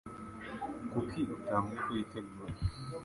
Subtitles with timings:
[0.91, 2.61] Kuki utambwiye ko yiteguye?